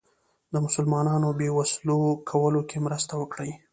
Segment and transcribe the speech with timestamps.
[0.53, 1.99] د مسلمانانو بې وسلو
[2.29, 3.51] کولو کې مرسته وکړي.